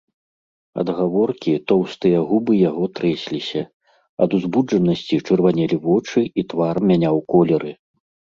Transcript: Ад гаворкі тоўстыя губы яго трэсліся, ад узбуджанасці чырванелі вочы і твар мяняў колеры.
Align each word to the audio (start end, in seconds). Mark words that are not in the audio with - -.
Ад 0.83 0.87
гаворкі 0.99 1.51
тоўстыя 1.71 2.19
губы 2.29 2.53
яго 2.69 2.83
трэсліся, 3.01 3.61
ад 4.27 4.35
узбуджанасці 4.37 5.15
чырванелі 5.27 5.77
вочы 5.87 6.19
і 6.43 6.47
твар 6.55 6.75
мяняў 6.93 7.15
колеры. 7.35 7.71